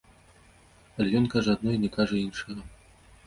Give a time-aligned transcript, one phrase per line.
[0.97, 2.61] Але ён кажа адно і не кажа іншага.